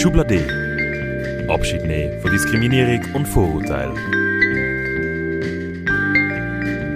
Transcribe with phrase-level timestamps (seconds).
[0.00, 0.46] Schublade.
[1.46, 3.92] Abschied nehmen von Diskriminierung und Vorurteil.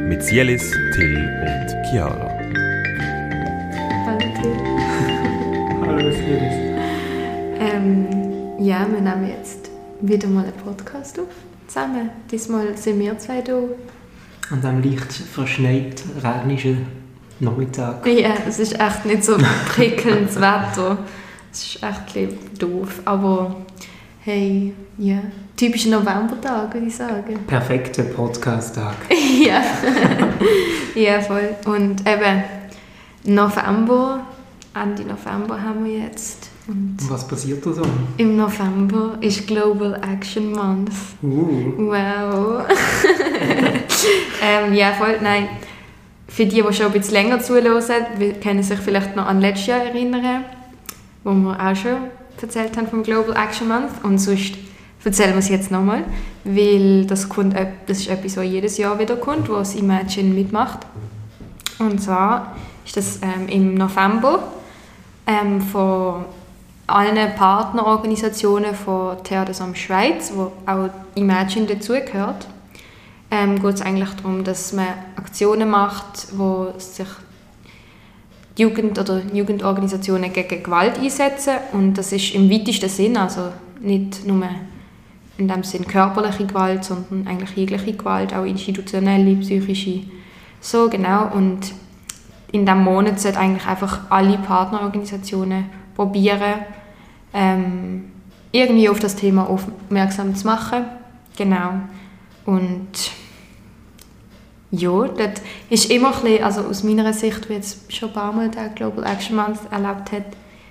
[0.09, 2.31] Mit Sielis, Till und Chiara.
[4.07, 4.57] Hallo Till.
[5.83, 6.55] Hallo Felix.
[7.61, 8.07] Ähm,
[8.59, 11.27] ja, wir nehmen jetzt wieder mal einen Podcast auf.
[11.67, 12.09] Zusammen.
[12.31, 13.59] Diesmal sind wir zwei da.
[14.49, 16.87] An diesem leicht verschneit, regnischen
[17.39, 18.07] Nachmittag.
[18.07, 19.37] Ja, es ist echt nicht so
[19.69, 20.97] prickelndes Wetter.
[21.55, 23.01] Es ist echt ein bisschen doof.
[23.05, 23.55] Aber
[24.25, 25.19] hey, ja.
[25.57, 27.39] Typischer Novembertag, würde ich sagen.
[27.47, 28.97] Perfekter Podcast-Tag.
[29.45, 29.63] ja.
[30.97, 31.55] ja, voll.
[31.67, 32.43] Und eben
[33.23, 34.27] November,
[34.75, 36.51] Ende November haben wir jetzt.
[36.67, 37.83] Und was passiert da so?
[38.17, 40.91] im November ist Global Action Month.
[41.23, 42.65] Uh, Wow.
[44.43, 45.47] ähm, ja, voll, nein.
[46.27, 47.81] Für die, die schon ein bisschen länger zuhören,
[48.43, 50.45] können sich vielleicht noch an letztes Jahr erinnern,
[51.25, 51.97] wo wir auch schon
[52.41, 54.05] erzählt haben vom Global Action Month.
[54.05, 54.55] Und sonst
[55.05, 56.05] erzählen wir es jetzt nochmal,
[56.45, 57.55] weil das, kommt,
[57.87, 60.81] das ist etwas, was jedes Jahr wieder kommt, wo Imagine mitmacht.
[61.79, 64.53] Und zwar ist das ähm, im November
[65.27, 66.25] ähm, von
[66.87, 72.47] allen Partnerorganisationen von Theater Schweiz, wo auch Imagine dazugehört,
[73.31, 77.09] ähm, geht es eigentlich darum, dass man Aktionen macht, wo sich
[78.57, 84.45] Jugend oder Jugendorganisationen gegen Gewalt einsetzen und das ist im weitesten Sinn, also nicht nur
[85.37, 90.05] in dem Sinn körperliche Gewalt, sondern eigentlich jegliche Gewalt, auch institutionelle, psychische,
[90.61, 91.73] so genau und
[92.53, 95.65] in diesem Monat sollten eigentlich einfach alle Partnerorganisationen
[95.97, 96.61] probieren,
[97.33, 98.05] ähm,
[98.53, 100.85] irgendwie auf das Thema aufmerksam zu machen.
[101.37, 101.81] Genau.
[102.47, 103.11] Und
[104.77, 108.33] ja, das ist immer ein bisschen, also aus meiner Sicht, wie jetzt schon ein paar
[108.33, 110.25] Mal der Global Action Month erlebt hat,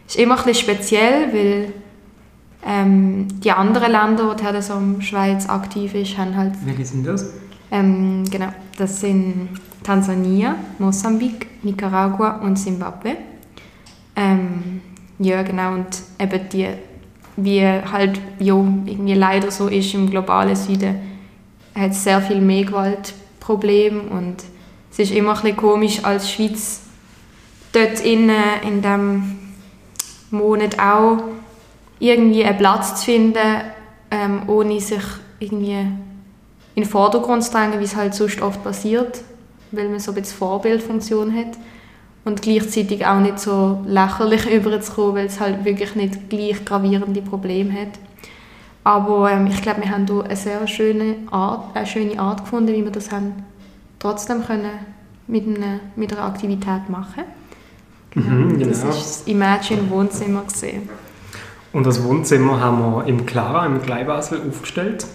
[0.08, 1.74] ist immer ein bisschen speziell, weil
[2.66, 7.34] ähm, die anderen Länder, wo die so Schweiz aktiv ist, haben halt welche sind das?
[7.72, 9.50] ähm, genau, das sind
[9.84, 13.18] Tansania, Mosambik, Nicaragua und Zimbabwe.
[14.16, 14.82] Ähm,
[15.20, 15.88] ja, genau, und
[16.20, 16.68] eben die,
[17.38, 20.96] wie halt ja, irgendwie leider so ist im globalen Süden,
[21.76, 22.66] hat es sehr viel mehr
[23.44, 24.38] Gewaltprobleme und
[24.92, 26.82] es ist immer ein komisch als Schweiz
[27.72, 28.30] dort in,
[28.66, 29.40] in diesem
[30.32, 31.18] Monat auch
[32.00, 33.62] irgendwie einen Platz zu finden,
[34.12, 35.04] ähm, ohne sich
[35.40, 35.80] irgendwie
[36.76, 39.22] in den Vordergrund zu drängen, wie es halt sonst oft passiert,
[39.72, 41.58] weil man so ein bisschen Vorbildfunktion hat.
[42.26, 47.74] Und gleichzeitig auch nicht so lächerlich überzukommen, weil es halt wirklich nicht gleich gravierende Probleme
[47.74, 48.00] hat.
[48.84, 52.74] Aber ähm, ich glaube, wir haben hier eine sehr schöne Art, eine schöne Art gefunden,
[52.74, 53.34] wie wir das haben
[54.00, 54.72] trotzdem können
[55.28, 57.24] mit, einer, mit einer Aktivität machen
[58.16, 58.94] Mhm, Das genau.
[58.94, 60.88] ist das Imagine Wohnzimmer gesehen.
[61.72, 65.08] Und das Wohnzimmer haben wir im Clara, im Kleinbasel, aufgestellt.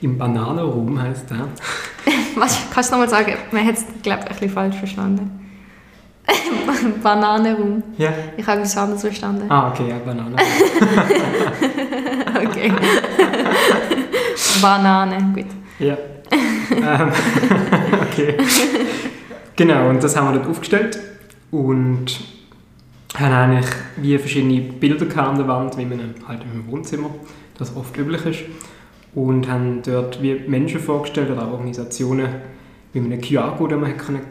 [0.00, 1.48] Im Bananenraum heisst der.
[2.36, 3.32] Was, kannst du nochmal sagen?
[3.50, 5.45] Man hat es, glaube ich, ein bisschen falsch verstanden.
[7.02, 7.82] Bananenraum.
[7.98, 8.12] Ja.
[8.36, 9.46] Ich habe etwas anderes verstanden.
[9.48, 10.36] Ah, okay, ja, Banane.
[12.36, 12.70] Okay.
[14.62, 15.46] Banane, gut.
[15.78, 15.96] ja.
[16.70, 17.10] ähm,
[18.02, 18.36] okay.
[19.56, 20.98] Genau, und das haben wir dort aufgestellt.
[21.50, 22.20] Und
[23.16, 27.10] haben eigentlich wie verschiedene Bilder an der Wand, wie man halt im Wohnzimmer,
[27.58, 28.40] das oft üblich ist.
[29.14, 32.28] Und haben dort wie Menschen vorgestellt oder auch Organisationen,
[32.92, 33.80] wie man einen QR-Code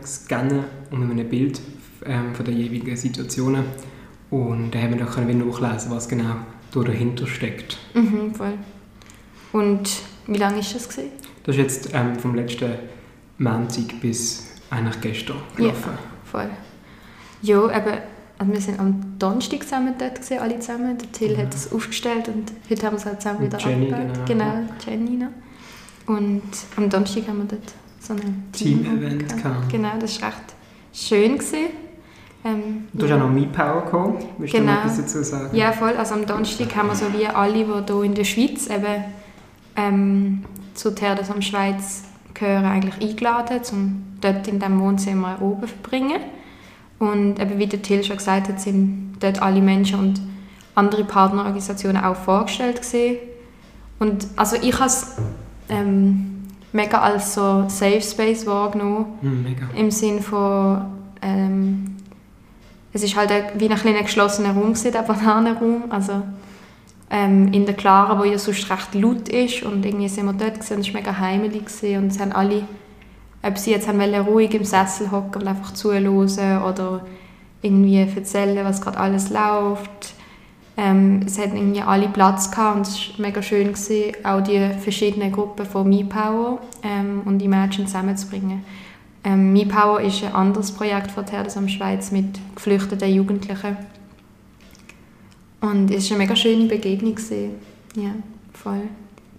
[0.06, 1.60] scannen und mit einem Bild
[2.06, 3.66] ähm, von der jeweiligen Situationen.
[4.32, 6.36] Und da haben wir dann nachlesen, was genau
[6.72, 7.78] da dahinter steckt.
[7.94, 8.54] Mhm, voll.
[9.54, 9.90] Und
[10.28, 11.12] wie lange ist das gewesen?
[11.44, 12.72] Das ist jetzt ähm, vom letzten
[13.38, 15.92] Montag bis eigentlich gestern gelaufen.
[16.26, 16.50] Voll.
[17.42, 17.98] Ja, eben,
[18.40, 20.98] also wir sind am Donnerstag zusammen dort gewesen, alle zusammen.
[20.98, 23.94] Der Till hat es aufgestellt und heute haben wir es halt zusammen Und wieder Jenny,
[23.94, 24.26] abgebaut.
[24.26, 24.46] genau.
[24.46, 26.14] Genau, Jenny noch.
[26.16, 26.42] Und
[26.76, 29.44] am Donnerstag haben wir dort so ein Team-Event gehabt.
[29.44, 29.70] gehabt.
[29.72, 30.56] Genau, das war echt
[30.94, 31.34] schön.
[31.38, 31.85] Gewesen.
[32.46, 34.18] Ähm, Du hast auch noch MePower gekommen.
[34.38, 34.74] Willst du Genau.
[34.74, 35.56] noch etwas dazu sagen?
[35.56, 35.94] Ja, voll.
[35.98, 39.04] Also am Donnerstag haben wir so wie alle, die hier in der Schweiz eben
[39.76, 40.46] ähm,
[40.76, 42.04] zu Theaters am Schweiz
[42.36, 46.20] gehören, eigentlich eingeladen, um dort in diesem Wohnzimmer oben zu verbringen.
[47.00, 50.22] Und eben wie der Till schon gesagt hat, sind dort alle Menschen und
[50.76, 53.18] andere Partnerorganisationen auch vorgestellt gewesen.
[54.00, 55.16] Und also ich habe es
[55.70, 56.44] ähm,
[56.74, 59.06] mega als so Safe Space wahrgenommen.
[59.22, 59.66] Hm, mega.
[59.76, 60.82] Im Sinn von,
[61.22, 61.95] ähm,
[62.96, 65.84] es ist halt wie ein kleiner geschlossener Raum der Bananenraum.
[65.90, 66.22] Also
[67.12, 70.56] ähm, in der Clara, wo ja sonst recht laut ist und irgendwie sind wir dort
[70.56, 72.64] gewesen, und es war mega heimelig gewesen, und es haben alle,
[73.44, 77.06] ob sie jetzt haben ruhig im Sessel hocken und einfach zuhören oder
[77.62, 80.14] irgendwie erzählen, was gerade alles läuft.
[80.78, 84.70] Ähm, es hat irgendwie alle Platz gehabt und es war mega schön, gewesen, auch die
[84.80, 88.64] verschiedenen Gruppen von MePower ähm, und Imagine zusammenzubringen.
[89.26, 93.76] Ähm, MePower ist ein anderes Projekt von Terdesam Schweiz mit geflüchteten Jugendlichen.
[95.62, 97.16] Und es war eine mega schöne Begegnung.
[97.16, 97.56] Gewesen.
[97.96, 98.12] Ja,
[98.54, 98.84] voll.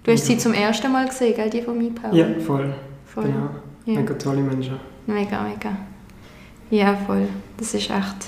[0.03, 2.13] Du hast sie zum ersten Mal gesehen, gell, die von MePower?
[2.13, 2.75] Ja, voll.
[3.05, 3.25] voll.
[3.25, 3.51] Genau.
[3.87, 4.01] Ja.
[4.01, 4.77] Mega tolle Menschen.
[5.07, 5.77] Mega, mega.
[6.71, 7.29] Ja, voll.
[7.57, 8.27] Das ist echt...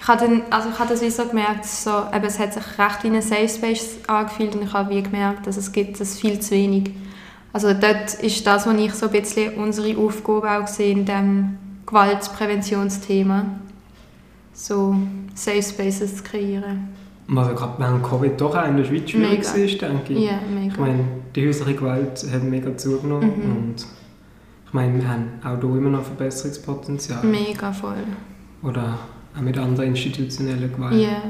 [0.00, 2.62] Ich habe, dann, also ich habe das wie so gemerkt, so, eben, es hat sich
[2.78, 6.16] recht wie ein Safe Space angefühlt und ich habe wie gemerkt, dass es gibt das
[6.16, 6.90] viel zu wenig.
[7.52, 11.56] Also dort ist das, was ich so ein bisschen unsere Aufgabe auch sehe in dem
[11.86, 13.46] Gewaltpräventionsthema.
[14.52, 14.96] So
[15.34, 16.88] Safe Spaces zu kreieren.
[17.28, 19.64] Was ja gerade während Covid doch auch in der Schweiz schwierig Mega.
[19.64, 20.24] ist, denke ich.
[20.26, 20.72] Ja, mega.
[20.72, 21.04] Ich meine,
[21.34, 23.56] die häusliche Gewalt hat mega zugenommen Mhm.
[23.56, 23.74] und
[24.66, 27.22] ich meine, wir haben auch hier immer noch Verbesserungspotenzial.
[27.24, 27.96] Mega voll.
[28.62, 28.98] Oder
[29.36, 30.94] auch mit anderen institutionellen Gewalt.
[31.00, 31.22] Ja.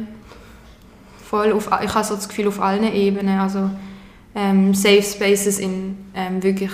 [1.25, 3.39] Voll auf, ich habe so das Gefühl auf allen Ebenen.
[3.39, 3.69] Also
[4.39, 6.71] ähm, Safe Spaces in ähm, wirklich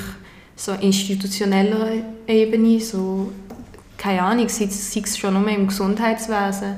[0.55, 1.89] so institutioneller
[2.27, 3.33] Ebene, so
[3.97, 6.75] keine Ahnung, sei es sei es schon nur im Gesundheitswesen,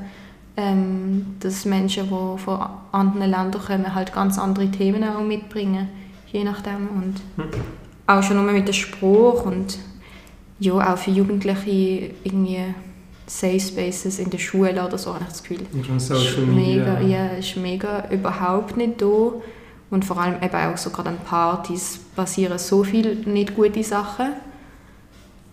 [0.56, 2.60] ähm, dass Menschen, die von
[2.92, 5.88] anderen Ländern kommen, halt ganz andere Themen auch mitbringen,
[6.32, 6.88] je nachdem.
[6.88, 7.50] Und Hm.
[8.06, 9.78] auch schon nur mit dem Spruch und
[10.60, 12.60] ja, auch für Jugendliche irgendwie
[13.26, 15.66] Safe Spaces in der Schule oder so, habe ich das Gefühl.
[15.72, 16.94] Und schon Social Media.
[16.94, 19.32] Mega, ja, ist mega überhaupt nicht da.
[19.90, 24.32] Und vor allem eben auch so gerade an Partys passieren so viele nicht gute Sachen,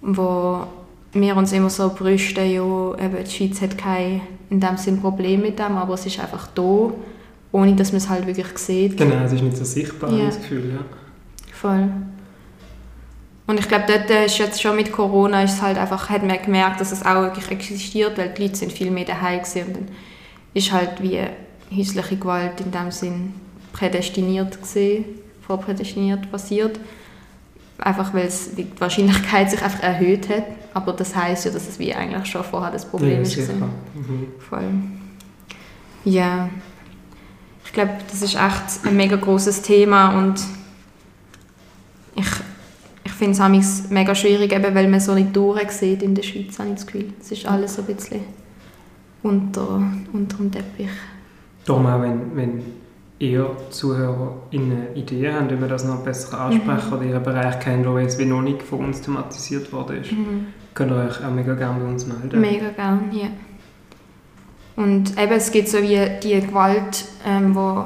[0.02, 0.66] wo
[1.14, 5.42] wir uns immer so brüsten, ja, eben die Schweiz hat kein in dem Sinn Problem
[5.42, 6.92] mit dem, aber es ist einfach da,
[7.52, 8.98] ohne dass man es halt wirklich sieht.
[8.98, 10.26] Genau, es ist nicht so sichtbar, Ja.
[10.26, 10.74] das Gefühl.
[10.74, 10.80] Ja.
[11.54, 11.90] Voll.
[13.46, 16.80] Und ich glaube, dort ist jetzt schon mit Corona ist halt einfach, hat man gemerkt,
[16.82, 19.88] dass es auch wirklich existiert, weil die Leute sind viel mehr daheim gewesen und dann
[20.54, 21.20] ist halt wie
[21.76, 23.34] häusliche Gewalt in dem Sinn
[23.74, 25.04] prädestiniert gesehen,
[25.46, 26.80] vorprädestiniert passiert.
[27.80, 31.80] Einfach weil es die Wahrscheinlichkeit sich einfach erhöht hat, aber das heißt ja, dass es
[31.80, 33.38] wie eigentlich schon vorher das Problem ja, ist.
[33.38, 34.28] Mhm.
[34.40, 34.70] Voll.
[36.06, 36.50] Ja.
[37.66, 40.40] Ich glaube, das ist echt ein mega großes Thema und
[42.16, 42.28] ich,
[43.04, 46.70] ich finde es mega schwierig, eben weil man so nicht durchsieht in der Schweiz, habe
[46.70, 47.14] ich das Gefühl.
[47.20, 48.22] Es ist alles so ein bisschen
[49.24, 49.82] unter,
[50.14, 50.90] unter dem Teppich.
[51.66, 52.62] Darum auch, wenn, wenn
[53.24, 56.94] ihr ZuhörerInnen Ideen haben, wie wir das noch besser ansprechen Mhm.
[56.94, 60.10] oder ihren Bereich kennen, wo es wie noch nicht von uns thematisiert worden ist,
[60.74, 62.42] könnt ihr euch auch mega gerne bei uns melden.
[62.42, 63.28] Mega gern, ja.
[64.76, 67.86] Und eben, es gibt so wie die Gewalt, ähm, wo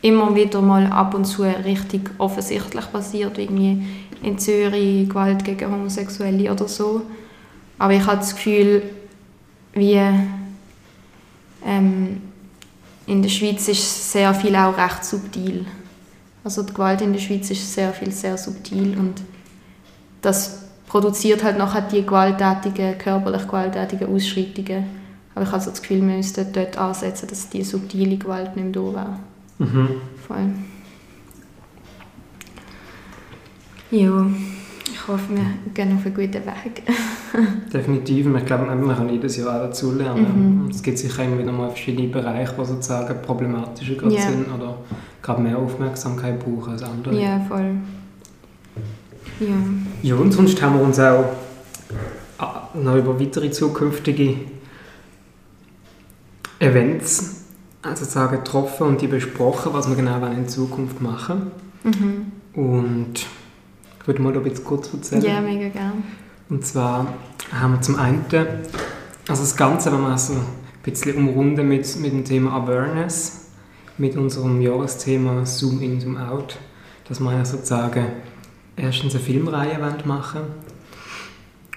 [0.00, 3.84] immer wieder mal ab und zu richtig offensichtlich passiert, irgendwie
[4.22, 7.02] in Zürich Gewalt gegen Homosexuelle oder so.
[7.78, 8.82] Aber ich habe das Gefühl,
[9.74, 10.00] wie
[11.66, 12.22] ähm,
[13.08, 15.64] in der Schweiz ist sehr viel auch recht subtil.
[16.44, 19.22] Also die Gewalt in der Schweiz ist sehr viel sehr subtil und
[20.20, 24.84] das produziert halt nachher die gewalttätigen, körperlich gewalttätigen Ausschreitungen.
[25.34, 28.64] Aber ich habe so das Gefühl, wir müssten dort ansetzen, dass die subtile Gewalt nicht
[28.64, 29.18] mehr da wäre.
[29.58, 29.88] Mhm.
[30.26, 30.50] Voll.
[33.90, 34.26] Ja,
[34.84, 36.82] ich hoffe, wir gehen auf einen guten Weg.
[37.72, 38.26] Definitiv.
[38.36, 40.64] Ich glaube, man kann jedes Jahr auch dazu lernen.
[40.64, 40.70] Mhm.
[40.70, 44.22] Es gibt sicher immer wieder mal verschiedene Bereiche, die sozusagen problematischer gerade Ja.
[44.22, 44.78] sind oder
[45.22, 47.20] gerade mehr Aufmerksamkeit brauchen als andere.
[47.20, 47.76] Ja, voll.
[49.40, 49.54] Ja.
[50.02, 51.24] Ja, und sonst haben wir uns auch
[52.38, 54.34] ah, noch über weitere zukünftige
[56.58, 57.44] Events
[57.82, 61.52] also sozusagen getroffen und die besprochen, was wir genau in Zukunft machen
[61.84, 62.32] Mhm.
[62.54, 63.26] Und
[64.00, 65.22] ich würde mal da bisschen kurz erzählen.
[65.22, 66.02] Ja, mega gern.
[66.48, 67.14] Und zwar
[67.52, 70.40] haben wir zum einen, also das Ganze, wenn wir also ein
[70.82, 73.50] bisschen umrunden mit, mit dem Thema Awareness,
[73.98, 76.56] mit unserem Jahresthema Zoom in, Zoom out,
[77.08, 78.06] dass wir eigentlich sozusagen
[78.76, 80.42] erstens eine Filmreihe machen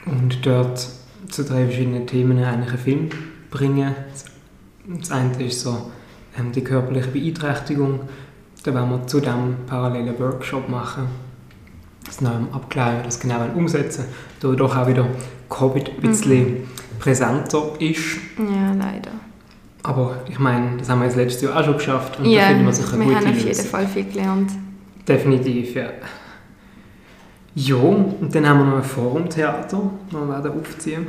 [0.05, 0.87] und dort
[1.29, 3.09] zu drei verschiedenen Themen einen Film
[3.49, 3.93] bringen.
[4.87, 5.91] Das eine ist so
[6.37, 8.01] ähm, die körperliche Beeinträchtigung,
[8.63, 11.30] da werden wir zu dem parallelen Workshop machen
[12.21, 14.05] wie wir das genau umsetzen
[14.39, 15.07] da doch auch wieder
[15.49, 16.63] Covid ein bisschen
[16.99, 18.17] präsenter ist.
[18.37, 19.11] Ja, leider.
[19.83, 22.47] Aber ich meine, das haben wir jetzt letztes Jahr auch schon geschafft und da ja,
[22.47, 23.65] finden wir sicher wir eine haben gute auf jeden Lösung.
[23.65, 24.51] Fall viel gelernt.
[25.07, 25.89] Definitiv, ja.
[27.55, 31.07] Ja, und dann haben wir noch ein Forumtheater, das wir werden aufziehen.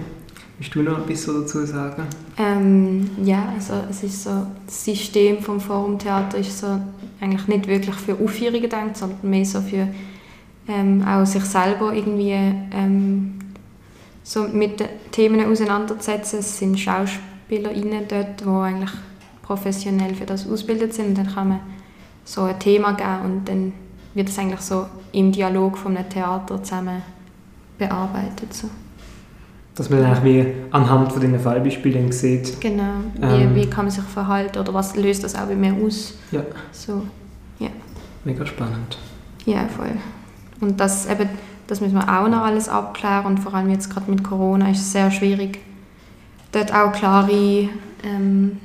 [0.58, 2.02] Willst du noch etwas dazu sagen?
[2.38, 6.80] Ähm, ja, also es ist so, das System vom Forumtheater ist so
[7.20, 9.88] eigentlich nicht wirklich für Aufführungen gedacht, sondern mehr so für
[10.68, 13.38] ähm, auch sich selber irgendwie ähm,
[14.22, 16.38] so mit den Themen auseinanderzusetzen.
[16.40, 18.90] Es sind SchauspielerInnen dort, die eigentlich
[19.42, 21.08] professionell für das ausgebildet sind.
[21.08, 21.60] Und dann kann man
[22.24, 23.72] so ein Thema geben und dann
[24.14, 27.02] wird es eigentlich so im Dialog von einem Theater zusammen
[27.78, 28.52] bearbeitet.
[28.54, 28.68] So.
[29.74, 32.60] Dass man dann eigentlich wie anhand von diesen Fallbeispielen sieht.
[32.60, 33.54] Genau, wie, Ähm.
[33.54, 36.14] wie kann man sich verhalten oder was löst das auch bei mir aus.
[36.30, 36.42] Ja.
[36.70, 37.02] So,
[38.24, 38.98] Mega spannend.
[39.46, 39.96] ja, voll.
[40.62, 41.28] Und das, eben,
[41.66, 44.78] das müssen wir auch noch alles abklären und vor allem jetzt gerade mit Corona ist
[44.78, 45.58] es sehr schwierig,
[46.52, 47.68] dort auch klare
[48.04, 48.58] ähm,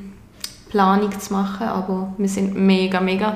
[0.69, 3.35] Planung zu machen, aber wir sind mega, mega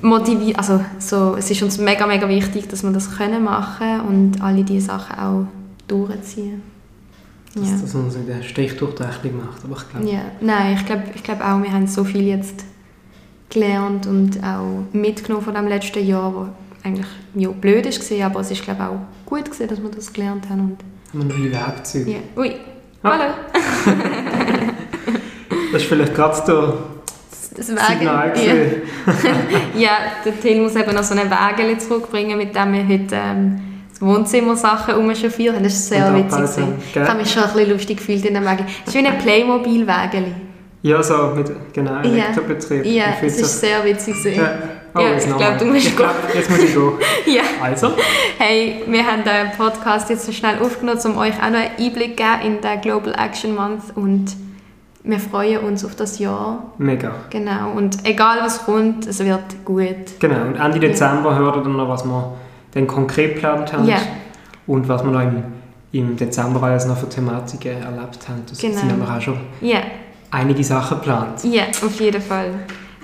[0.00, 4.40] motiviert, also so, es ist uns mega, mega wichtig, dass wir das können machen und
[4.42, 5.46] alle diese Sachen auch
[5.86, 6.62] durchziehen.
[7.54, 7.76] Dass, Ja.
[7.80, 9.64] dass man so den Strich durch die Rechnung macht.
[9.64, 12.64] Aber ich glaube, Ja, nein, ich glaube ich glaub auch, wir haben so viel jetzt
[13.50, 16.48] gelernt und auch mitgenommen von dem letzten Jahr, wo
[16.86, 20.48] eigentlich ja, blöd war, aber es ist glaube auch gut gewesen, dass wir das gelernt
[20.48, 20.76] haben.
[21.12, 22.10] Und, haben wir neue Werkzeuge.
[22.12, 22.18] ja.
[22.36, 22.52] Ui,
[23.02, 23.10] Ah.
[23.18, 23.24] hallo.
[25.72, 26.74] Das ist vielleicht gerade der
[27.56, 28.32] Das Signal.
[28.36, 28.54] ja.
[29.80, 29.90] ja,
[30.24, 34.00] der Till muss eben noch so ein Wägel zurückbringen, mit dem wir heute ähm, das
[34.00, 35.64] Wohnzimmersachen umchauffiert haben.
[35.64, 36.38] Das ist sehr Und witzig.
[36.38, 36.74] gewesen.
[36.94, 38.64] Ich habe mich schon ein bisschen lustig gefühlt in dem Wägel.
[38.86, 40.24] Es ist wie ein Playmobil-Wägel.
[40.82, 42.02] Ja, so mit genau, Ja.
[42.02, 42.84] Elektrobetrieb.
[42.86, 44.14] Ja, Ich finde es ist sehr witzig.
[44.14, 44.40] gewesen.
[44.40, 44.58] Ja.
[44.96, 45.48] Oh, Ja, ich nochmal.
[45.48, 46.92] glaub, du musst ich glaub, Jetzt muss ich gehen.
[47.26, 47.42] Ja.
[47.62, 47.92] Also,
[48.38, 52.16] Hey, wir haben den Podcast jetzt so schnell aufgenommen, um euch auch noch einen Einblick
[52.18, 54.26] zu geben in den Global Action Month und
[55.04, 56.64] wir freuen uns auf das Jahr.
[56.78, 57.12] mega.
[57.30, 57.70] Genau.
[57.76, 60.18] Und egal was kommt, es wird gut.
[60.18, 62.32] Genau, und Ende Dezember hört ihr dann noch, was wir
[62.72, 63.98] dann konkret geplant haben Ja.
[64.66, 65.44] und was wir noch im,
[65.92, 68.42] im Dezember alles noch für Thematiken erlebt haben.
[68.48, 68.76] Das Genau.
[68.78, 69.78] sind aber auch schon Ja,
[70.32, 71.44] einige Sachen geplant.
[71.44, 72.50] ja, auf jeden Fall.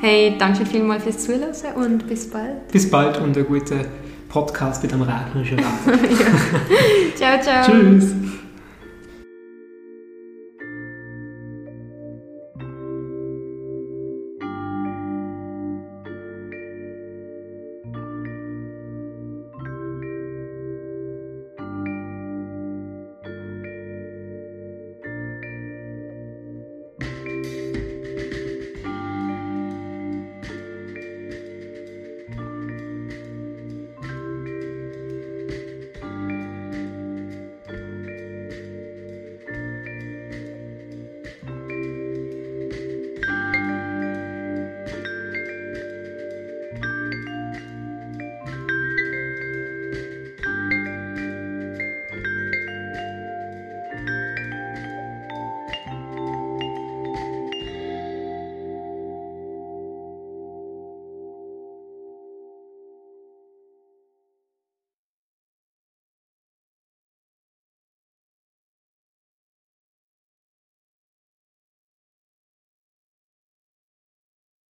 [0.04, 2.66] Hey, danke vielmals fürs Zuhören und bis bald.
[2.73, 3.85] Bis bald und einen guten
[4.28, 5.97] Podcast mit dem regnerischen Wetter.
[7.14, 7.71] Ciao, ciao.
[7.71, 8.12] Tschüss!